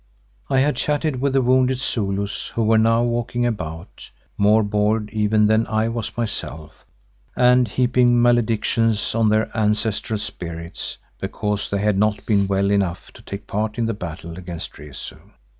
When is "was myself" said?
5.89-6.87